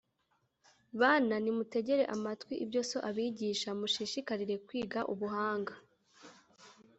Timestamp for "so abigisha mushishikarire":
2.89-4.55